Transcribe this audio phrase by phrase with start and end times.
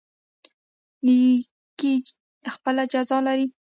[1.05, 1.93] نیکي
[2.53, 3.45] خپله جزا لري